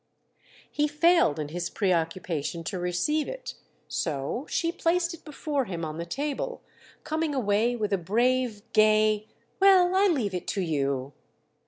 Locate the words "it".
3.27-3.53, 5.13-5.23, 10.33-10.47